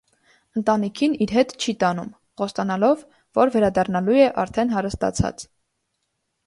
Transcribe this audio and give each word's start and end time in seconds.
Ընտանիքին 0.61 1.11
իր 1.25 1.33
հետ 1.39 1.53
չի 1.65 1.75
տանում՝ 1.83 2.09
խոստանալով, 2.43 3.05
որ 3.41 3.55
վերադառնալու 3.59 4.19
է 4.27 4.27
արդեն 4.47 4.77
հարստացած։ 4.77 5.47